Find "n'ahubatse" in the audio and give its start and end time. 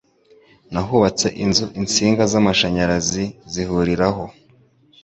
0.71-1.27